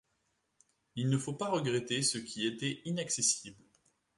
[0.95, 3.63] Il ne faut pas regretter ce qui était inaccessible.